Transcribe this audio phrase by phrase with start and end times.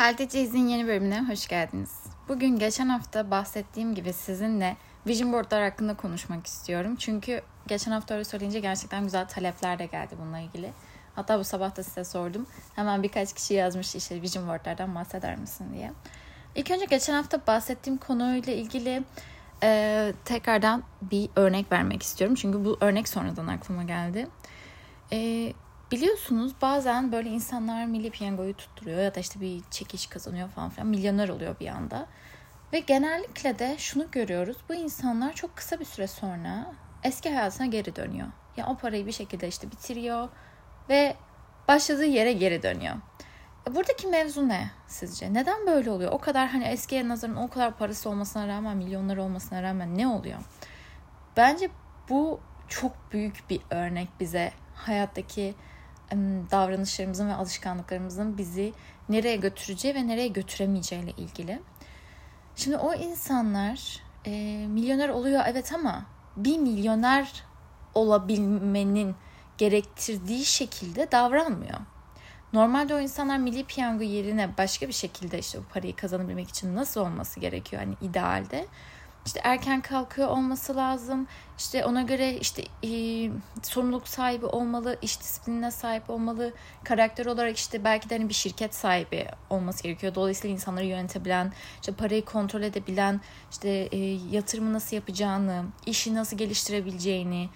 [0.00, 1.90] Halde Ceyiz'in yeni bölümüne hoş geldiniz.
[2.28, 4.76] Bugün geçen hafta bahsettiğim gibi sizinle
[5.06, 6.96] vision boardlar hakkında konuşmak istiyorum.
[6.96, 10.72] Çünkü geçen hafta öyle söyleyince gerçekten güzel talepler de geldi bununla ilgili.
[11.14, 12.46] Hatta bu sabah da size sordum.
[12.76, 15.92] Hemen birkaç kişi yazmış işte vision boardlardan bahseder misin diye.
[16.54, 19.02] İlk önce geçen hafta bahsettiğim konuyla ilgili
[19.62, 22.36] e, tekrardan bir örnek vermek istiyorum.
[22.36, 24.28] Çünkü bu örnek sonradan aklıma geldi.
[25.12, 25.52] E,
[25.90, 30.86] Biliyorsunuz bazen böyle insanlar milli piyangoyu tutturuyor ya da işte bir çekiş kazanıyor falan filan
[30.86, 32.06] milyoner oluyor bir anda.
[32.72, 36.72] Ve genellikle de şunu görüyoruz bu insanlar çok kısa bir süre sonra
[37.04, 38.26] eski hayatına geri dönüyor.
[38.26, 40.28] Ya yani o parayı bir şekilde işte bitiriyor
[40.88, 41.16] ve
[41.68, 42.94] başladığı yere geri dönüyor.
[43.68, 45.34] E, buradaki mevzu ne sizce?
[45.34, 46.12] Neden böyle oluyor?
[46.12, 50.38] O kadar hani eskiye nazaran o kadar parası olmasına rağmen, milyonlar olmasına rağmen ne oluyor?
[51.36, 51.70] Bence
[52.08, 55.54] bu çok büyük bir örnek bize hayattaki
[56.50, 58.72] davranışlarımızın ve alışkanlıklarımızın bizi
[59.08, 61.60] nereye götüreceği ve nereye götüremeyeceği ile ilgili.
[62.56, 64.30] Şimdi o insanlar e,
[64.68, 67.44] milyoner oluyor evet ama bir milyoner
[67.94, 69.14] olabilmenin
[69.58, 71.78] gerektirdiği şekilde davranmıyor.
[72.52, 77.00] Normalde o insanlar milli piyango yerine başka bir şekilde işte bu parayı kazanabilmek için nasıl
[77.00, 78.66] olması gerekiyor hani idealde
[79.26, 81.26] işte erken kalkıyor olması lazım.
[81.58, 82.90] İşte ona göre işte e,
[83.62, 86.52] sorumluluk sahibi olmalı, iş disiplinine sahip olmalı.
[86.84, 90.14] Karakter olarak işte belki de hani bir şirket sahibi olması gerekiyor.
[90.14, 93.98] Dolayısıyla insanları yönetebilen, işte parayı kontrol edebilen, işte e,
[94.30, 97.48] yatırımı nasıl yapacağını, işi nasıl geliştirebileceğini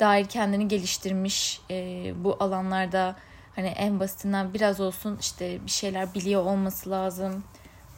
[0.00, 3.16] dair kendini geliştirmiş e, bu alanlarda
[3.56, 7.44] hani en basitinden biraz olsun işte bir şeyler biliyor olması lazım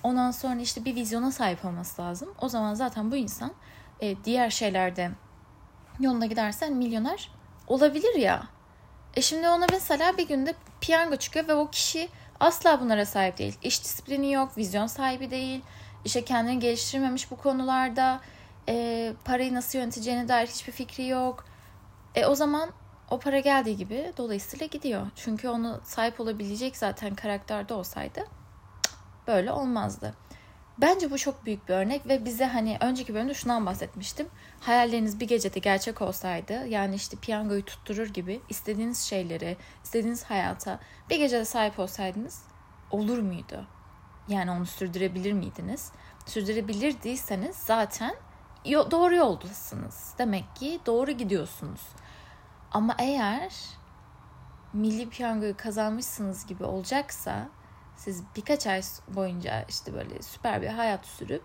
[0.04, 2.34] Ondan sonra işte bir vizyona sahip olması lazım.
[2.40, 3.52] O zaman zaten bu insan
[4.00, 5.10] e, diğer şeylerde
[6.00, 7.30] yoluna gidersen milyoner
[7.66, 8.46] olabilir ya.
[9.14, 12.08] E şimdi ona mesela bir günde piyango çıkıyor ve o kişi
[12.40, 13.58] asla bunlara sahip değil.
[13.62, 15.62] İş disiplini yok, vizyon sahibi değil.
[16.04, 18.20] İşte kendini geliştirmemiş bu konularda.
[18.68, 21.44] E, parayı nasıl yöneteceğine dair hiçbir fikri yok.
[22.14, 22.70] E o zaman
[23.10, 25.06] o para geldiği gibi dolayısıyla gidiyor.
[25.16, 28.24] Çünkü onu sahip olabilecek zaten karakterde olsaydı
[29.26, 30.14] böyle olmazdı.
[30.78, 34.28] Bence bu çok büyük bir örnek ve bize hani önceki bölümde şundan bahsetmiştim.
[34.60, 40.78] Hayalleriniz bir gecede gerçek olsaydı yani işte piyangoyu tutturur gibi istediğiniz şeyleri, istediğiniz hayata
[41.10, 42.42] bir gecede sahip olsaydınız
[42.90, 43.66] olur muydu?
[44.28, 45.92] Yani onu sürdürebilir miydiniz?
[46.26, 48.14] Sürdürebilirdiyseniz zaten
[48.64, 50.14] doğru yoldasınız.
[50.18, 51.80] Demek ki doğru gidiyorsunuz.
[52.70, 53.54] Ama eğer
[54.72, 57.48] milli piyangoyu kazanmışsınız gibi olacaksa
[57.96, 61.44] siz birkaç ay boyunca işte böyle süper bir hayat sürüp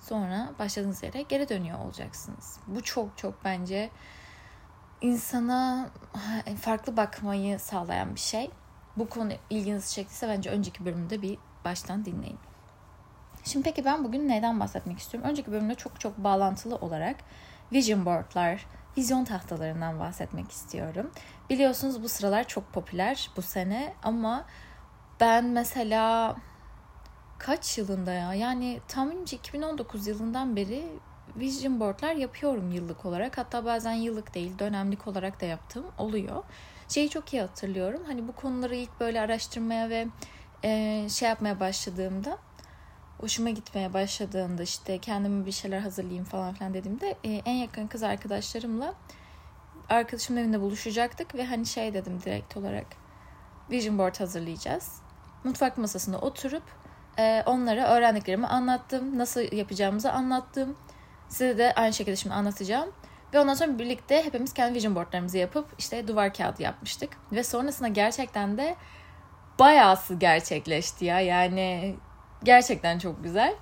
[0.00, 2.60] sonra başladığınız yere geri dönüyor olacaksınız.
[2.66, 3.90] Bu çok çok bence
[5.00, 5.90] insana
[6.60, 8.50] farklı bakmayı sağlayan bir şey.
[8.96, 12.38] Bu konu ilginizi çektiyse bence önceki bölümde bir baştan dinleyin.
[13.44, 15.30] Şimdi peki ben bugün neden bahsetmek istiyorum?
[15.30, 17.16] Önceki bölümde çok çok bağlantılı olarak
[17.72, 21.10] vision boardlar, vizyon tahtalarından bahsetmek istiyorum.
[21.50, 24.44] Biliyorsunuz bu sıralar çok popüler bu sene ama
[25.20, 26.36] ben mesela
[27.38, 28.34] kaç yılında ya?
[28.34, 30.88] Yani tahminimce 2019 yılından beri
[31.36, 33.38] vision boardlar yapıyorum yıllık olarak.
[33.38, 36.44] Hatta bazen yıllık değil dönemlik olarak da yaptığım oluyor.
[36.88, 38.02] Şeyi çok iyi hatırlıyorum.
[38.06, 40.06] Hani bu konuları ilk böyle araştırmaya ve
[40.64, 42.38] e, şey yapmaya başladığımda
[43.18, 48.02] hoşuma gitmeye başladığında işte kendime bir şeyler hazırlayayım falan filan dediğimde e, en yakın kız
[48.02, 48.94] arkadaşlarımla
[49.88, 52.86] arkadaşımın evinde buluşacaktık ve hani şey dedim direkt olarak
[53.70, 55.07] vision board hazırlayacağız
[55.44, 56.62] mutfak masasında oturup
[57.18, 59.18] e, onlara öğrendiklerimi anlattım.
[59.18, 60.76] Nasıl yapacağımızı anlattım.
[61.28, 62.92] Size de aynı şekilde şimdi anlatacağım.
[63.34, 67.10] Ve ondan sonra birlikte hepimiz kendi vision boardlarımızı yapıp işte duvar kağıdı yapmıştık.
[67.32, 68.76] Ve sonrasında gerçekten de
[69.58, 71.20] bayağısı gerçekleşti ya.
[71.20, 71.96] Yani
[72.44, 73.54] gerçekten çok güzel.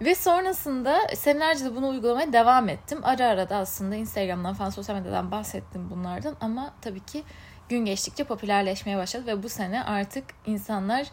[0.00, 3.00] Ve sonrasında senelerce de bunu uygulamaya devam ettim.
[3.02, 6.36] Ara ara da aslında Instagram'dan falan sosyal medyadan bahsettim bunlardan.
[6.40, 7.24] Ama tabii ki
[7.72, 11.06] gün geçtikçe popülerleşmeye başladı ve bu sene artık insanlar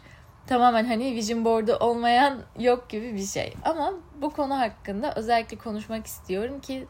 [0.46, 3.54] tamamen hani vision board'u olmayan yok gibi bir şey.
[3.64, 3.92] Ama
[4.22, 6.86] bu konu hakkında özellikle konuşmak istiyorum ki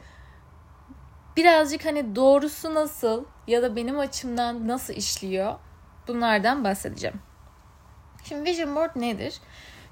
[1.37, 5.55] birazcık hani doğrusu nasıl ya da benim açımdan nasıl işliyor
[6.09, 7.21] bunlardan bahsedeceğim.
[8.25, 9.41] Şimdi vision board nedir?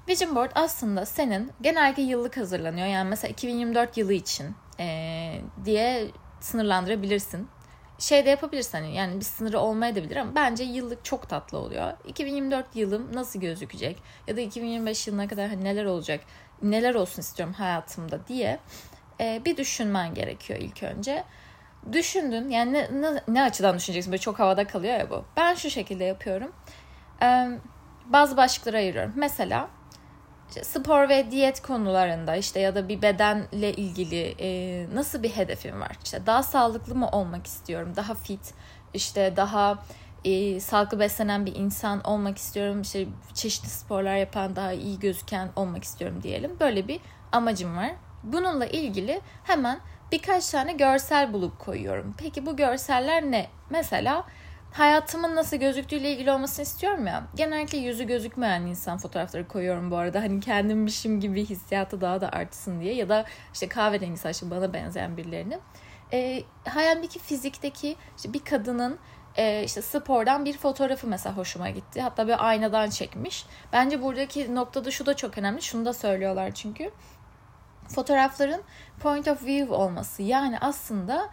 [0.07, 2.87] Vision board aslında senin genellikle yıllık hazırlanıyor.
[2.87, 6.07] Yani mesela 2024 yılı için ee, diye
[6.39, 7.47] sınırlandırabilirsin
[7.99, 11.93] şey de yapabilirsin hani yani bir sınırı olmayabilir ama bence yıllık çok tatlı oluyor.
[12.07, 13.97] 2024 yılım nasıl gözükecek
[14.27, 16.21] ya da 2025 yılına kadar hani neler olacak,
[16.61, 18.59] neler olsun istiyorum hayatımda diye
[19.19, 21.23] e, bir düşünmen gerekiyor ilk önce.
[21.91, 25.25] Düşündün yani ne, ne, ne açıdan düşüneceksin böyle çok havada kalıyor ya bu.
[25.37, 26.51] Ben şu şekilde yapıyorum.
[27.21, 27.47] E,
[28.05, 29.13] bazı başlıklara ayırıyorum.
[29.15, 29.69] Mesela
[30.49, 35.81] işte spor ve diyet konularında işte ya da bir bedenle ilgili e, nasıl bir hedefim
[35.81, 35.91] var?
[36.03, 37.93] İşte daha sağlıklı mı olmak istiyorum?
[37.95, 38.53] Daha fit,
[38.93, 39.83] işte daha
[40.25, 42.81] e, sağlıklı beslenen bir insan olmak istiyorum.
[42.81, 46.59] İşte çeşitli sporlar yapan daha iyi gözüken olmak istiyorum diyelim.
[46.59, 46.99] Böyle bir
[47.31, 47.91] amacım var.
[48.23, 49.79] Bununla ilgili hemen
[50.11, 52.15] birkaç tane görsel bulup koyuyorum.
[52.17, 53.47] Peki bu görseller ne?
[53.69, 54.25] Mesela
[54.71, 57.23] hayatımın nasıl gözüktüğüyle ilgili olmasını istiyorum ya.
[57.35, 60.21] Genellikle yüzü gözükmeyen insan fotoğrafları koyuyorum bu arada.
[60.21, 62.93] Hani kendimmişim gibi hissiyatı daha da artsın diye.
[62.93, 65.59] Ya da işte kahverengi saçlı bana benzeyen birilerini.
[66.13, 68.99] E, hayalimdeki fizikteki işte bir kadının
[69.37, 72.01] e, işte spordan bir fotoğrafı mesela hoşuma gitti.
[72.01, 73.45] Hatta bir aynadan çekmiş.
[73.73, 75.61] Bence buradaki noktada şu da çok önemli.
[75.61, 76.91] Şunu da söylüyorlar çünkü.
[77.87, 78.61] Fotoğrafların
[78.99, 80.23] point of view olması.
[80.23, 81.29] Yani aslında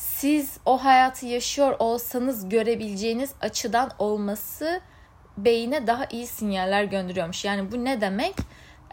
[0.00, 4.80] siz o hayatı yaşıyor olsanız görebileceğiniz açıdan olması
[5.36, 7.44] beyine daha iyi sinyaller gönderiyormuş.
[7.44, 8.34] Yani bu ne demek?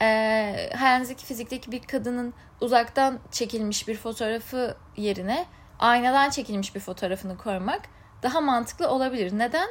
[0.01, 5.45] Ee, hayalinizdeki fizikteki bir kadının uzaktan çekilmiş bir fotoğrafı yerine
[5.79, 7.81] aynadan çekilmiş bir fotoğrafını koymak
[8.23, 9.37] daha mantıklı olabilir.
[9.37, 9.69] Neden?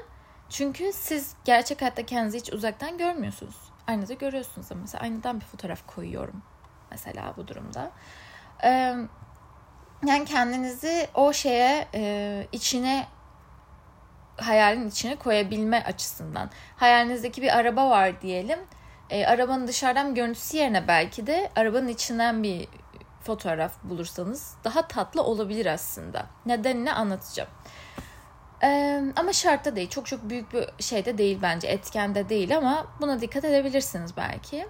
[0.49, 3.57] Çünkü siz gerçek hayatta kendinizi hiç uzaktan görmüyorsunuz.
[3.87, 6.43] Aynada görüyorsunuz ama mesela aynadan bir fotoğraf koyuyorum
[6.91, 7.91] mesela bu durumda.
[8.65, 8.95] Ee,
[10.07, 13.07] yani kendinizi o şeye e, içine
[14.37, 16.51] hayalin içine koyabilme açısından.
[16.77, 18.59] Hayalinizdeki bir araba var diyelim.
[19.11, 22.69] E, arabanın dışarıdan görüntüsü yerine belki de arabanın içinden bir
[23.23, 26.27] fotoğraf bulursanız daha tatlı olabilir aslında.
[26.47, 27.49] Nedenini anlatacağım.
[28.63, 29.91] Ee, ama şartta değil.
[29.91, 31.69] Çok çok büyük bir şey de değil bence.
[31.69, 34.69] Etken de değil ama buna dikkat edebilirsiniz belki.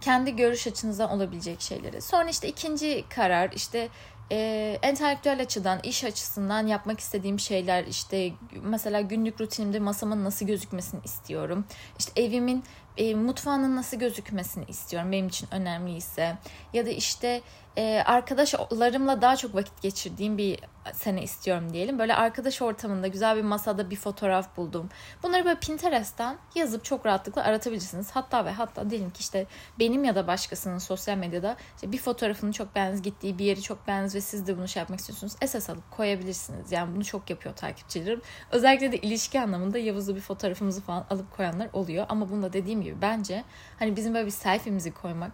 [0.00, 2.02] Kendi görüş açınızdan olabilecek şeyleri.
[2.02, 3.88] Sonra işte ikinci karar işte
[4.32, 8.32] e, entelektüel açıdan, iş açısından yapmak istediğim şeyler işte
[8.62, 11.64] mesela günlük rutinimde masamın nasıl gözükmesini istiyorum.
[11.98, 12.64] İşte evimin
[12.96, 16.36] e, mutfağının nasıl gözükmesini istiyorum benim için önemliyse.
[16.72, 17.42] Ya da işte
[17.76, 20.58] e, arkadaşlarımla daha çok vakit geçirdiğim bir
[20.92, 21.98] sene istiyorum diyelim.
[21.98, 24.88] Böyle arkadaş ortamında güzel bir masada bir fotoğraf buldum.
[25.22, 28.10] Bunları böyle Pinterest'ten yazıp çok rahatlıkla aratabilirsiniz.
[28.10, 29.46] Hatta ve hatta diyelim ki işte
[29.78, 33.86] benim ya da başkasının sosyal medyada işte bir fotoğrafını çok beğeniniz gittiği bir yeri çok
[33.88, 35.32] beğeniniz ve siz de bunu şey yapmak istiyorsunuz.
[35.40, 36.72] Esas alıp koyabilirsiniz.
[36.72, 38.20] Yani bunu çok yapıyor takipçilerim.
[38.50, 42.06] Özellikle de ilişki anlamında Yavuz'la bir fotoğrafımızı falan alıp koyanlar oluyor.
[42.08, 43.44] Ama bunu da dediğim gibi bence
[43.78, 45.32] hani bizim böyle bir selfie'mizi koymak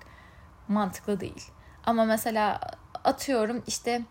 [0.68, 1.50] mantıklı değil.
[1.84, 2.60] Ama mesela
[3.04, 4.02] atıyorum işte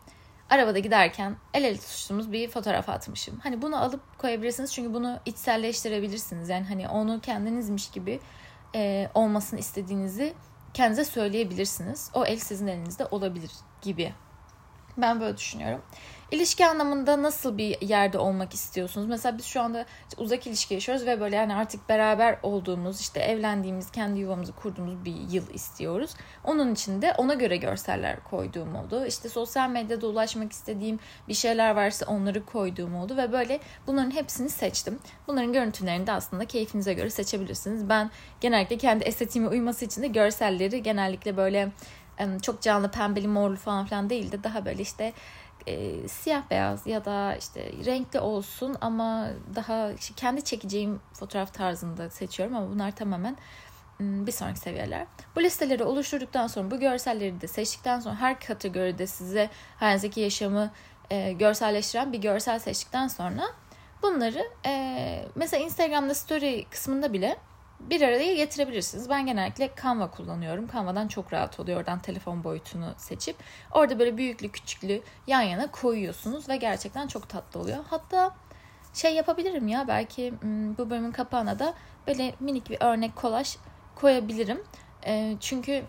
[0.50, 3.40] arabada giderken el ele tutuştuğumuz bir fotoğraf atmışım.
[3.40, 6.50] Hani bunu alıp koyabilirsiniz çünkü bunu içselleştirebilirsiniz.
[6.50, 8.20] Yani hani onu kendinizmiş gibi
[8.76, 10.34] e, olmasını istediğinizi
[10.74, 12.12] kendinize söyleyebilirsiniz.
[12.14, 13.52] O el sizin elinizde olabilir
[13.82, 14.14] gibi.
[14.98, 15.82] Ben böyle düşünüyorum.
[16.32, 19.08] İlişki anlamında nasıl bir yerde olmak istiyorsunuz?
[19.08, 19.86] Mesela biz şu anda
[20.18, 25.16] uzak ilişki yaşıyoruz ve böyle yani artık beraber olduğumuz, işte evlendiğimiz, kendi yuvamızı kurduğumuz bir
[25.32, 26.12] yıl istiyoruz.
[26.44, 29.06] Onun için de ona göre görseller koyduğum oldu.
[29.06, 34.50] İşte sosyal medyada ulaşmak istediğim bir şeyler varsa onları koyduğum oldu ve böyle bunların hepsini
[34.50, 35.00] seçtim.
[35.28, 37.90] Bunların görüntülerini de aslında keyfinize göre seçebilirsiniz.
[37.90, 38.12] Ben
[38.42, 41.72] genellikle kendi estetiğime uyması için de görselleri genellikle böyle
[42.42, 45.14] çok canlı pembeli morlu falan filan değil de daha böyle işte
[45.68, 52.10] e, siyah beyaz ya da işte renkli olsun ama daha işte kendi çekeceğim fotoğraf tarzında
[52.10, 53.38] seçiyorum ama bunlar tamamen
[54.00, 55.08] bir sonraki seviyeler.
[55.36, 60.72] Bu listeleri oluşturduktan sonra bu görselleri de seçtikten sonra her kategoride size hayalinizdeki yaşamı
[61.10, 63.44] e, görselleştiren bir görsel seçtikten sonra
[64.02, 67.38] bunları e, mesela Instagram'da story kısmında bile
[67.90, 69.10] bir araya getirebilirsiniz.
[69.10, 70.68] Ben genellikle Canva kullanıyorum.
[70.74, 71.80] Canva'dan çok rahat oluyor.
[71.80, 73.36] Oradan telefon boyutunu seçip
[73.72, 77.84] orada böyle büyüklü küçüklü yan yana koyuyorsunuz ve gerçekten çok tatlı oluyor.
[77.90, 78.36] Hatta
[78.94, 81.74] şey yapabilirim ya belki hmm, bu bölümün kapağına da
[82.08, 83.58] böyle minik bir örnek kolaj
[83.96, 84.64] koyabilirim.
[85.40, 85.84] Çünkü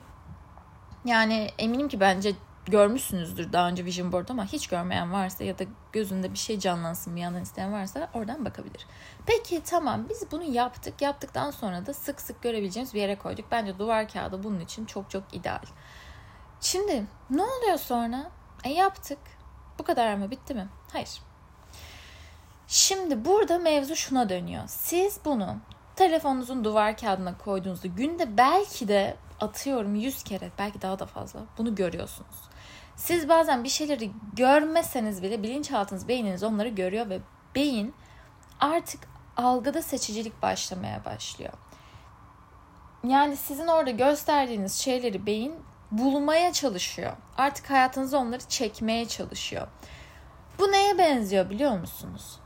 [1.05, 2.33] yani eminim ki bence
[2.67, 7.17] görmüşsünüzdür daha önce Vision Board ama hiç görmeyen varsa ya da gözünde bir şey canlansın
[7.17, 8.87] bir yandan isteyen varsa oradan bakabilir.
[9.27, 11.03] Peki tamam biz bunu yaptık.
[11.03, 13.45] Yaptıktan sonra da sık sık görebileceğimiz bir yere koyduk.
[13.51, 15.63] Bence duvar kağıdı bunun için çok çok ideal.
[16.61, 18.31] Şimdi ne oluyor sonra?
[18.65, 19.19] E yaptık.
[19.79, 20.31] Bu kadar mı?
[20.31, 20.69] Bitti mi?
[20.93, 21.21] Hayır.
[22.67, 24.63] Şimdi burada mevzu şuna dönüyor.
[24.67, 25.57] Siz bunu
[25.97, 31.75] telefonunuzun duvar kağıdına koyduğunuzda günde belki de atıyorum 100 kere belki daha da fazla bunu
[31.75, 32.52] görüyorsunuz.
[32.97, 37.19] Siz bazen bir şeyleri görmeseniz bile bilinçaltınız, beyniniz onları görüyor ve
[37.55, 37.95] beyin
[38.61, 39.01] artık
[39.37, 41.53] algıda seçicilik başlamaya başlıyor.
[43.05, 45.55] Yani sizin orada gösterdiğiniz şeyleri beyin
[45.91, 47.13] bulmaya çalışıyor.
[47.39, 49.69] Artık hayatınıza onları çekmeye çalışıyor.
[50.59, 52.39] Bu neye benziyor biliyor musunuz?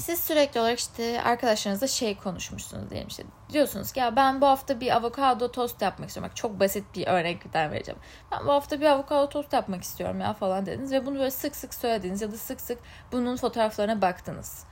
[0.00, 3.24] Siz sürekli olarak işte arkadaşlarınızla şey konuşmuşsunuz diyelim işte.
[3.52, 6.30] Diyorsunuz ki ya ben bu hafta bir avokado tost yapmak istiyorum.
[6.30, 8.00] Bak çok basit bir örnekten vereceğim.
[8.32, 10.92] Ben bu hafta bir avokado tost yapmak istiyorum ya falan dediniz.
[10.92, 12.78] Ve bunu böyle sık sık söylediniz ya da sık sık
[13.12, 14.64] bunun fotoğraflarına baktınız.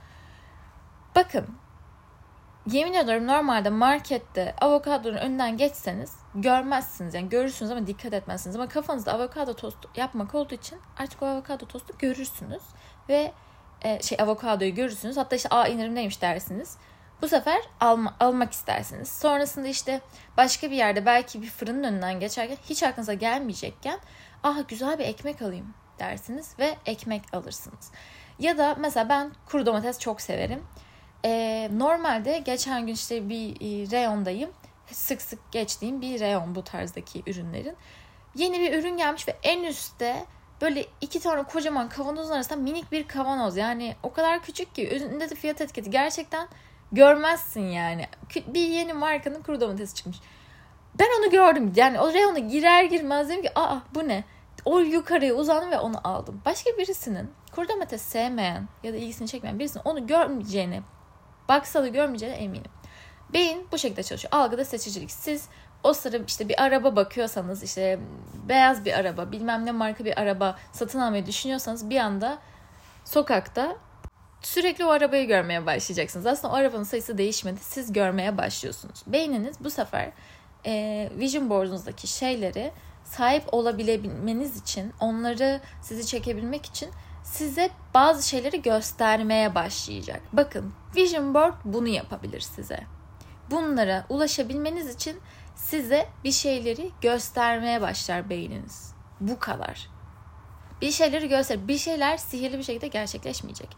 [1.15, 1.47] Bakın
[2.67, 7.13] yemin ediyorum normalde markette avokadonun önünden geçseniz görmezsiniz.
[7.13, 8.55] Yani görürsünüz ama dikkat etmezsiniz.
[8.55, 12.63] Ama kafanızda avokado tost yapmak olduğu için artık o avokado tostu görürsünüz.
[13.09, 13.33] Ve
[13.81, 15.17] e, şey avokadoyu görürsünüz.
[15.17, 16.77] Hatta işte aa indirimdeymiş dersiniz.
[17.21, 19.11] Bu sefer alma, almak istersiniz.
[19.11, 20.01] Sonrasında işte
[20.37, 23.99] başka bir yerde belki bir fırının önünden geçerken hiç aklınıza gelmeyecekken
[24.43, 27.91] ah güzel bir ekmek alayım dersiniz ve ekmek alırsınız.
[28.39, 30.63] Ya da mesela ben kuru domates çok severim.
[31.25, 34.51] Ee, normalde geçen gün işte bir e, reyondayım.
[34.91, 37.75] Sık sık geçtiğim bir reyon bu tarzdaki ürünlerin.
[38.35, 40.25] Yeni bir ürün gelmiş ve en üstte
[40.61, 43.57] böyle iki tane kocaman kavanozun arasında minik bir kavanoz.
[43.57, 46.47] Yani o kadar küçük ki üzerinde de fiyat etiketi gerçekten
[46.91, 48.07] görmezsin yani.
[48.47, 50.17] Bir yeni markanın kuru domatesi çıkmış.
[50.99, 51.73] Ben onu gördüm.
[51.75, 54.23] Yani o reyona girer girmez dedim ki aa bu ne?
[54.65, 56.41] O yukarıya uzandım ve onu aldım.
[56.45, 60.81] Başka birisinin kuru domates sevmeyen ya da ilgisini çekmeyen birisinin onu görmeyeceğini,
[61.49, 62.71] baksa da görmeyeceğine eminim.
[63.33, 64.33] Beyin bu şekilde çalışıyor.
[64.33, 65.11] Algıda seçicilik.
[65.11, 65.47] Siz
[65.83, 67.99] o sıra işte bir araba bakıyorsanız işte
[68.49, 72.37] beyaz bir araba bilmem ne marka bir araba satın almayı düşünüyorsanız bir anda
[73.05, 73.75] sokakta
[74.41, 76.25] sürekli o arabayı görmeye başlayacaksınız.
[76.25, 77.59] Aslında o arabanın sayısı değişmedi.
[77.61, 79.03] Siz görmeye başlıyorsunuz.
[79.07, 80.11] Beyniniz bu sefer
[80.65, 82.71] e, vision board'unuzdaki şeyleri
[83.03, 86.89] sahip olabilmeniz için, onları sizi çekebilmek için
[87.23, 90.21] size bazı şeyleri göstermeye başlayacak.
[90.33, 92.79] Bakın, vision board bunu yapabilir size.
[93.51, 95.19] Bunlara ulaşabilmeniz için
[95.59, 98.93] size bir şeyleri göstermeye başlar beyniniz.
[99.19, 99.89] Bu kadar.
[100.81, 101.67] Bir şeyleri göster.
[101.67, 103.77] Bir şeyler sihirli bir şekilde gerçekleşmeyecek.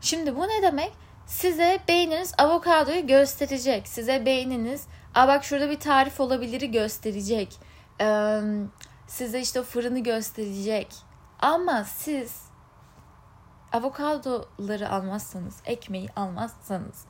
[0.00, 0.92] Şimdi bu ne demek?
[1.26, 3.88] Size beyniniz avokadoyu gösterecek.
[3.88, 7.58] Size beyniniz, Aa bak şurada bir tarif olabiliri gösterecek.
[8.00, 8.40] Ee,
[9.06, 10.94] size işte fırını gösterecek.
[11.40, 12.42] Ama siz
[13.72, 17.04] avokadoları almazsanız, ekmeği almazsanız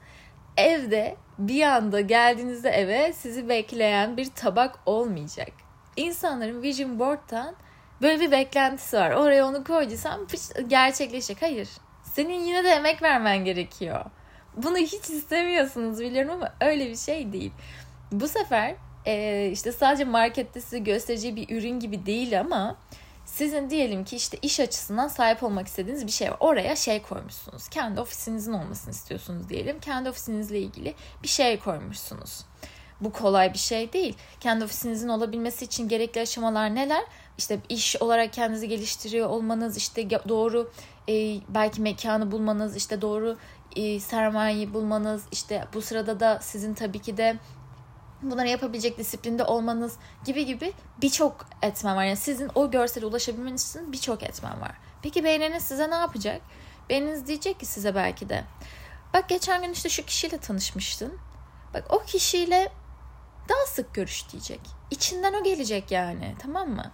[0.56, 5.48] evde bir anda geldiğinizde eve sizi bekleyen bir tabak olmayacak.
[5.96, 7.54] İnsanların vision board'tan
[8.02, 9.10] böyle bir beklentisi var.
[9.10, 10.20] Oraya onu koyduysam
[10.68, 11.42] gerçekleşecek.
[11.42, 11.68] Hayır.
[12.02, 14.04] Senin yine de emek vermen gerekiyor.
[14.56, 17.52] Bunu hiç istemiyorsunuz biliyorum ama öyle bir şey değil.
[18.12, 18.74] Bu sefer
[19.52, 22.76] işte sadece markette size göstereceği bir ürün gibi değil ama
[23.24, 26.36] sizin diyelim ki işte iş açısından sahip olmak istediğiniz bir şey var.
[26.40, 27.68] Oraya şey koymuşsunuz.
[27.68, 29.80] Kendi ofisinizin olmasını istiyorsunuz diyelim.
[29.80, 32.44] Kendi ofisinizle ilgili bir şey koymuşsunuz.
[33.00, 34.16] Bu kolay bir şey değil.
[34.40, 37.04] Kendi ofisinizin olabilmesi için gerekli aşamalar neler?
[37.38, 40.70] İşte iş olarak kendinizi geliştiriyor olmanız, işte doğru
[41.08, 41.12] e,
[41.48, 43.36] belki mekanı bulmanız, işte doğru
[43.76, 47.36] e, sermayeyi bulmanız, işte bu sırada da sizin tabii ki de
[48.30, 52.04] bunları yapabilecek disiplinde olmanız gibi gibi birçok etmen var.
[52.04, 54.72] Yani sizin o görsele ulaşabilmeniz için birçok etmen var.
[55.02, 56.40] Peki beyniniz size ne yapacak?
[56.90, 58.44] Beyniniz diyecek ki size belki de
[59.14, 61.18] bak geçen gün işte şu kişiyle tanışmıştın.
[61.74, 62.72] Bak o kişiyle
[63.48, 64.60] daha sık görüş diyecek.
[64.90, 66.92] İçinden o gelecek yani tamam mı?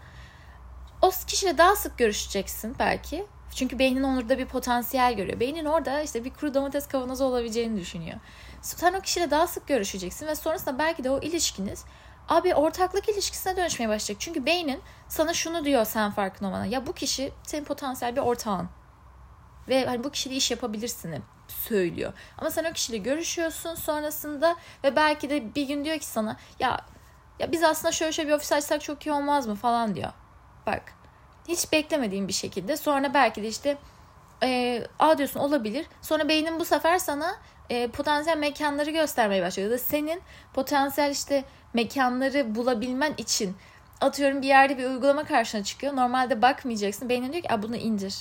[1.03, 3.27] O kişiyle daha sık görüşeceksin belki.
[3.55, 5.41] Çünkü beynin orada bir potansiyel görüyor.
[5.41, 8.17] Beynin orada işte bir kuru domates kavanozu olabileceğini düşünüyor.
[8.63, 11.85] Sen o kişiyle daha sık görüşeceksin ve sonrasında belki de o ilişkiniz
[12.29, 14.21] abi ortaklık ilişkisine dönüşmeye başlayacak.
[14.21, 16.65] Çünkü beynin sana şunu diyor sen farkında olmadan.
[16.65, 18.69] Ya bu kişi senin potansiyel bir ortağın.
[19.69, 22.13] Ve hani bu kişiyle iş yapabilirsin söylüyor.
[22.39, 26.81] Ama sen o kişiyle görüşüyorsun sonrasında ve belki de bir gün diyor ki sana ya
[27.39, 30.13] ya biz aslında şöyle şöyle bir ofis açsak çok iyi olmaz mı falan diyor.
[30.67, 30.83] Bak
[31.49, 33.79] hiç beklemediğim bir şekilde sonra belki de işte
[34.43, 35.87] e, a diyorsun olabilir.
[36.03, 37.37] Sonra beynin bu sefer sana
[37.71, 39.71] e, potansiyel mekanları göstermeye başlıyor.
[39.71, 40.23] Ya da senin
[40.55, 41.45] potansiyel işte
[41.75, 43.57] mekanları bulabilmen için
[44.01, 45.97] atıyorum bir yerde bir uygulama karşına çıkıyor.
[45.97, 47.09] Normalde bakmayacaksın.
[47.09, 48.15] Beynin diyor ki bunu indir.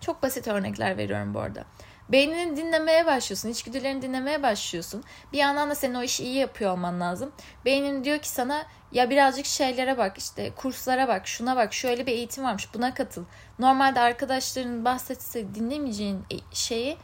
[0.00, 1.64] Çok basit örnekler veriyorum bu arada.
[2.08, 3.48] Beynini dinlemeye başlıyorsun.
[3.48, 5.04] içgüdülerini dinlemeye başlıyorsun.
[5.32, 7.32] Bir yandan da senin o işi iyi yapıyor olman lazım.
[7.64, 12.12] Beynin diyor ki sana ya birazcık şeylere bak işte kurslara bak şuna bak şöyle bir
[12.12, 13.24] eğitim varmış buna katıl.
[13.58, 16.96] Normalde arkadaşların bahsetse dinlemeyeceğin şeyi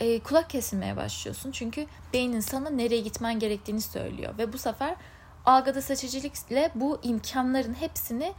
[0.00, 1.50] e, kulak kesilmeye başlıyorsun.
[1.50, 4.38] Çünkü beynin sana nereye gitmen gerektiğini söylüyor.
[4.38, 4.94] Ve bu sefer
[5.46, 8.32] algıda seçicilikle bu imkanların hepsini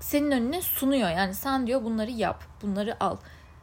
[0.00, 1.10] senin önüne sunuyor.
[1.10, 3.16] Yani sen diyor bunları yap, bunları al.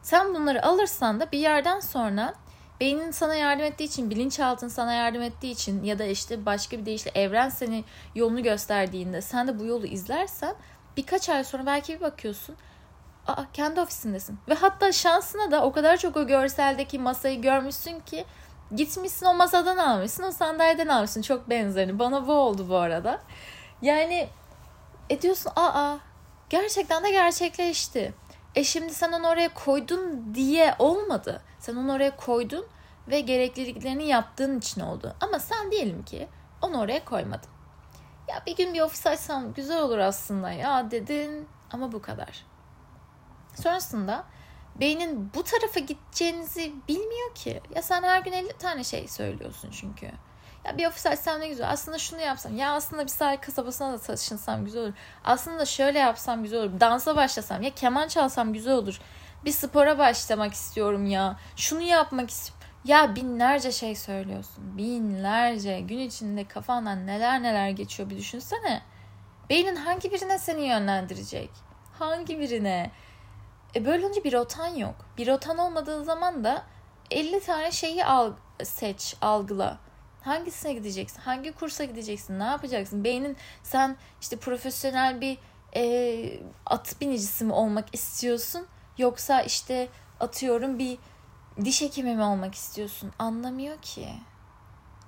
[0.08, 2.34] Sen bunları alırsan da bir yerden sonra
[2.80, 6.86] beynin sana yardım ettiği için, bilinçaltın sana yardım ettiği için ya da işte başka bir
[6.86, 7.84] deyişle evren seni
[8.14, 10.54] yolunu gösterdiğinde sen de bu yolu izlersen
[10.96, 12.56] birkaç ay sonra belki bir bakıyorsun
[13.26, 14.38] Aa, kendi ofisindesin.
[14.48, 18.24] Ve hatta şansına da o kadar çok o görseldeki masayı görmüşsün ki
[18.76, 21.22] gitmişsin o masadan almışsın, o sandalyeden almışsın.
[21.22, 21.98] Çok benzerini.
[21.98, 23.20] Bana bu oldu bu arada.
[23.82, 24.28] Yani
[25.10, 25.96] e diyorsun aa
[26.50, 28.14] gerçekten de gerçekleşti.
[28.58, 31.42] E şimdi sen onu oraya koydun diye olmadı.
[31.58, 32.66] Sen onu oraya koydun
[33.08, 35.16] ve gerekliliklerini yaptığın için oldu.
[35.20, 36.28] Ama sen diyelim ki
[36.62, 37.50] onu oraya koymadın.
[38.28, 42.46] Ya bir gün bir ofis açsam güzel olur aslında ya dedin ama bu kadar.
[43.54, 44.24] Sonrasında
[44.80, 47.62] beynin bu tarafa gideceğinizi bilmiyor ki.
[47.74, 50.10] Ya sen her gün 50 tane şey söylüyorsun çünkü.
[50.64, 51.70] Ya bir ofis açsam ne güzel.
[51.70, 52.56] Aslında şunu yapsam.
[52.56, 54.92] Ya aslında bir sahil kasabasına da taşınsam güzel olur.
[55.24, 56.80] Aslında şöyle yapsam güzel olur.
[56.80, 57.62] Dansa başlasam.
[57.62, 59.00] Ya keman çalsam güzel olur.
[59.44, 61.36] Bir spora başlamak istiyorum ya.
[61.56, 62.58] Şunu yapmak istiyorum.
[62.84, 64.78] Ya binlerce şey söylüyorsun.
[64.78, 65.80] Binlerce.
[65.80, 68.82] Gün içinde kafandan neler neler geçiyor bir düşünsene.
[69.50, 71.50] Beynin hangi birine seni yönlendirecek?
[71.98, 72.90] Hangi birine?
[73.74, 74.94] E böyle olunca bir rotan yok.
[75.18, 76.62] Bir rotan olmadığı zaman da
[77.10, 79.78] 50 tane şeyi al, seç, algıla.
[80.22, 81.20] Hangisine gideceksin?
[81.20, 82.38] Hangi kursa gideceksin?
[82.38, 83.04] Ne yapacaksın?
[83.04, 85.38] Beynin sen işte profesyonel bir
[85.76, 88.66] e, at binicisi mi olmak istiyorsun?
[88.98, 89.88] Yoksa işte
[90.20, 90.98] atıyorum bir
[91.64, 93.12] diş hekimi mi olmak istiyorsun?
[93.18, 94.08] Anlamıyor ki.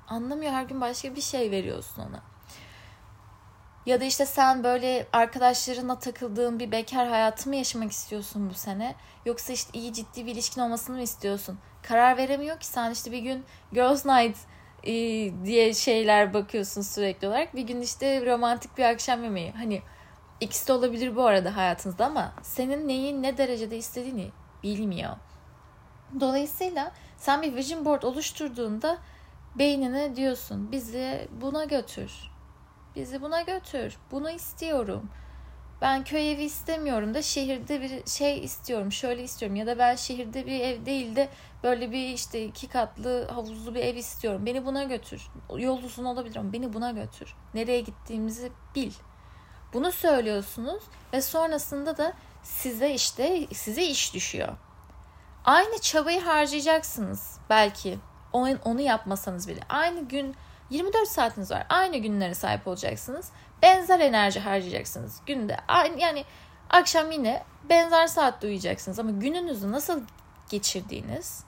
[0.08, 0.52] Anlamıyor.
[0.52, 2.22] Her gün başka bir şey veriyorsun ona.
[3.86, 8.94] Ya da işte sen böyle arkadaşlarınla takıldığın bir bekar hayatı mı yaşamak istiyorsun bu sene?
[9.26, 11.58] Yoksa işte iyi ciddi bir ilişkin olmasını mı istiyorsun?
[11.82, 14.36] Karar veremiyor ki sen işte bir gün Girls Night
[15.44, 17.56] diye şeyler bakıyorsun sürekli olarak.
[17.56, 19.52] Bir gün işte romantik bir akşam yemeği.
[19.52, 19.82] Hani
[20.40, 24.30] ikisi de olabilir bu arada hayatınızda ama senin neyi ne derecede istediğini
[24.62, 25.16] bilmiyor.
[26.20, 28.98] Dolayısıyla sen bir vision board oluşturduğunda
[29.54, 32.12] beynine diyorsun bizi buna götür.
[32.96, 33.96] Bizi buna götür.
[34.10, 35.10] Bunu istiyorum.
[35.82, 38.92] Ben köy evi istemiyorum da şehirde bir şey istiyorum.
[38.92, 41.28] Şöyle istiyorum ya da ben şehirde bir ev değil de
[41.62, 44.46] böyle bir işte iki katlı havuzlu bir ev istiyorum.
[44.46, 45.28] Beni buna götür.
[45.56, 47.34] Yol uzun olabilir ama beni buna götür.
[47.54, 48.92] Nereye gittiğimizi bil.
[49.72, 54.56] Bunu söylüyorsunuz ve sonrasında da size işte size iş düşüyor.
[55.44, 57.98] Aynı çabayı harcayacaksınız belki.
[58.32, 59.60] Onu, onu yapmasanız bile.
[59.68, 60.36] Aynı gün
[60.70, 61.66] 24 saatiniz var.
[61.68, 63.30] Aynı günlere sahip olacaksınız.
[63.62, 65.56] Benzer enerji harcayacaksınız günde.
[65.68, 66.24] Aynı, yani
[66.70, 70.00] akşam yine benzer saatte uyuyacaksınız ama gününüzü nasıl
[70.50, 71.44] geçirdiğiniz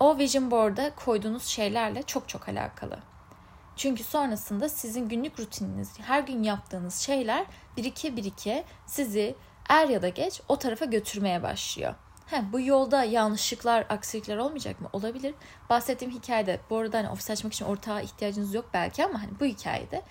[0.00, 2.98] o vision board'a koyduğunuz şeylerle çok çok alakalı.
[3.76, 9.34] Çünkü sonrasında sizin günlük rutininiz, her gün yaptığınız şeyler birike birike sizi
[9.68, 11.94] er ya da geç o tarafa götürmeye başlıyor.
[12.30, 14.88] He, bu yolda yanlışlıklar, aksilikler olmayacak mı?
[14.92, 15.34] Olabilir.
[15.70, 19.44] Bahsettiğim hikayede bu arada hani ofis açmak için ortağa ihtiyacınız yok belki ama hani bu
[19.44, 20.02] hikayede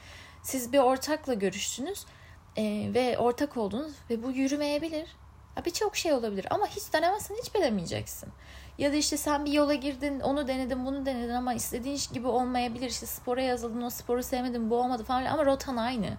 [0.44, 2.06] siz bir ortakla görüştünüz
[2.58, 5.16] e, ve ortak oldunuz ve bu yürümeyebilir.
[5.66, 8.30] Birçok şey olabilir ama hiç denemezsen hiç bilemeyeceksin.
[8.78, 12.90] Ya da işte sen bir yola girdin, onu denedin, bunu denedin ama istediğin gibi olmayabilir.
[12.90, 16.18] İşte spora yazıldın, o sporu sevmedin, bu olmadı falan ama rotan aynı.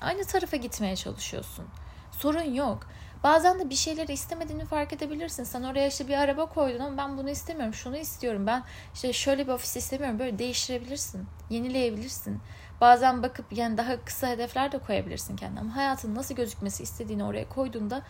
[0.00, 1.64] Aynı tarafa gitmeye çalışıyorsun.
[2.12, 2.86] Sorun yok.
[3.24, 5.44] Bazen de bir şeyleri istemediğini fark edebilirsin.
[5.44, 8.46] Sen oraya işte bir araba koydun ama ben bunu istemiyorum, şunu istiyorum.
[8.46, 8.62] Ben
[8.94, 10.18] işte şöyle bir ofis istemiyorum.
[10.18, 12.40] Böyle değiştirebilirsin, yenileyebilirsin.
[12.80, 15.60] Bazen bakıp yani daha kısa hedefler de koyabilirsin kendine.
[15.60, 18.02] Ama hayatın nasıl gözükmesi istediğini oraya koyduğunda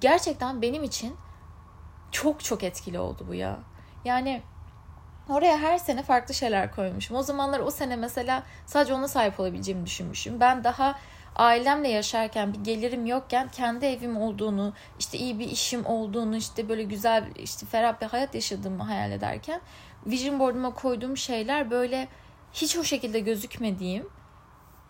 [0.00, 1.16] gerçekten benim için
[2.12, 3.58] çok çok etkili oldu bu ya.
[4.04, 4.42] Yani
[5.28, 7.16] oraya her sene farklı şeyler koymuşum.
[7.16, 10.40] O zamanlar o sene mesela sadece ona sahip olabileceğimi düşünmüşüm.
[10.40, 10.98] Ben daha
[11.36, 16.82] ailemle yaşarken bir gelirim yokken kendi evim olduğunu, işte iyi bir işim olduğunu, işte böyle
[16.82, 19.60] güzel, işte ferah bir hayat yaşadığımı hayal ederken
[20.06, 22.08] vision board'uma koyduğum şeyler böyle
[22.52, 24.08] hiç o şekilde gözükmediğim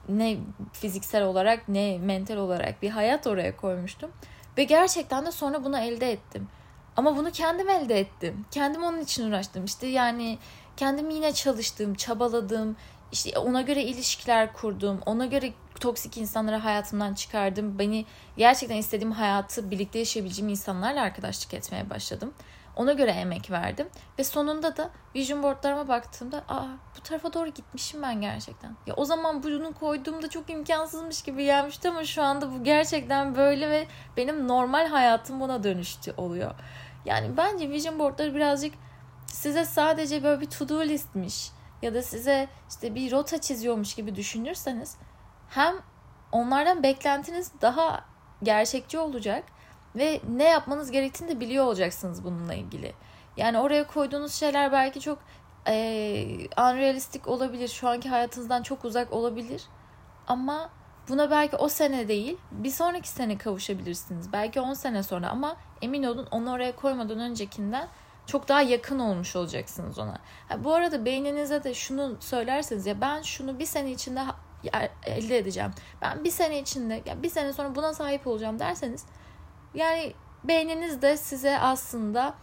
[0.09, 0.37] ne
[0.72, 4.11] fiziksel olarak ne mental olarak bir hayat oraya koymuştum.
[4.59, 6.48] Ve gerçekten de sonra bunu elde ettim.
[6.96, 8.44] Ama bunu kendim elde ettim.
[8.50, 9.64] Kendim onun için uğraştım.
[9.64, 10.38] İşte yani
[10.76, 12.76] kendim yine çalıştım, çabaladım.
[13.12, 15.01] İşte ona göre ilişkiler kurdum.
[15.07, 17.79] Ona göre toksik insanları hayatımdan çıkardım.
[17.79, 22.35] Beni gerçekten istediğim hayatı birlikte yaşayabileceğim insanlarla arkadaşlık etmeye başladım.
[22.77, 23.88] Ona göre emek verdim.
[24.19, 26.66] Ve sonunda da vision boardlarıma baktığımda aa
[26.97, 28.77] bu tarafa doğru gitmişim ben gerçekten.
[28.87, 33.71] Ya o zaman bunu koyduğumda çok imkansızmış gibi gelmişti ama şu anda bu gerçekten böyle
[33.71, 36.55] ve benim normal hayatım buna dönüştü oluyor.
[37.05, 38.75] Yani bence vision boardları birazcık
[39.27, 41.51] size sadece böyle bir to do listmiş
[41.83, 44.97] ya da size işte bir rota çiziyormuş gibi düşünürseniz
[45.49, 45.75] hem
[46.33, 48.05] onlardan beklentiniz daha
[48.43, 49.45] gerçekçi olacak
[49.97, 52.93] ve ne yapmanız gerektiğini de biliyor olacaksınız bununla ilgili.
[53.37, 55.19] Yani oraya koyduğunuz şeyler belki çok
[55.67, 55.75] e,
[56.59, 57.69] unrealistik olabilir.
[57.69, 59.62] Şu anki hayatınızdan çok uzak olabilir.
[60.27, 60.71] Ama
[61.09, 64.33] Buna belki o sene değil bir sonraki sene kavuşabilirsiniz.
[64.33, 67.89] Belki 10 sene sonra ama emin olun onu oraya koymadan öncekinden
[68.27, 70.19] çok daha yakın olmuş olacaksınız ona.
[70.49, 74.21] Ha, bu arada beyninize de şunu söylerseniz ya ben şunu bir sene içinde
[75.07, 75.71] elde edeceğim.
[76.03, 79.05] Ben bir sene içinde ya bir sene sonra buna sahip olacağım derseniz
[79.75, 80.12] yani
[80.45, 82.35] beyniniz de size aslında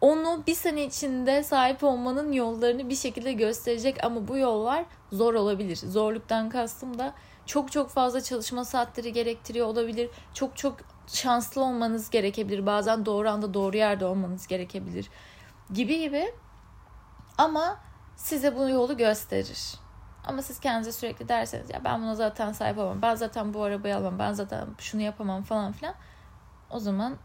[0.00, 5.76] onu bir sene içinde sahip olmanın yollarını bir şekilde gösterecek ama bu yollar zor olabilir.
[5.76, 7.14] Zorluktan kastım da
[7.46, 10.10] çok çok fazla çalışma saatleri gerektiriyor olabilir.
[10.34, 12.66] Çok çok şanslı olmanız gerekebilir.
[12.66, 15.10] Bazen doğru anda doğru yerde olmanız gerekebilir.
[15.72, 16.34] Gibi gibi.
[17.38, 17.76] Ama
[18.16, 19.74] size bu yolu gösterir.
[20.24, 23.02] Ama siz kendinize sürekli derseniz ya ben buna zaten sahip olamam.
[23.02, 24.18] Ben zaten bu arabayı alamam.
[24.18, 25.94] Ben zaten şunu yapamam falan filan.
[26.70, 27.16] O zaman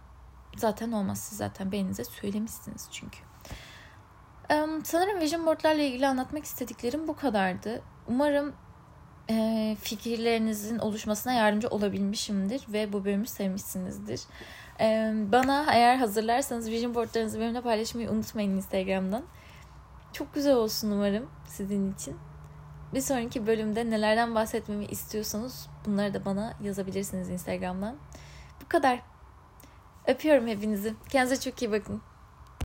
[0.58, 1.20] zaten olmaz.
[1.20, 3.20] Siz zaten beyninize söylemişsiniz çünkü.
[4.54, 7.82] Um, sanırım vision boardlarla ilgili anlatmak istediklerim bu kadardı.
[8.08, 8.54] Umarım
[9.30, 14.22] e, fikirlerinizin oluşmasına yardımcı olabilmişimdir ve bu bölümü sevmişsinizdir.
[14.80, 19.24] E, bana eğer hazırlarsanız vision boardlarınızı benimle paylaşmayı unutmayın Instagram'dan.
[20.14, 22.18] Çok güzel olsun umarım sizin için.
[22.94, 27.96] Bir sonraki bölümde nelerden bahsetmemi istiyorsanız bunları da bana yazabilirsiniz Instagram'dan.
[28.62, 29.02] Bu kadar.
[30.08, 30.94] Öpüyorum hepinizi.
[31.10, 32.02] Kendinize çok iyi bakın.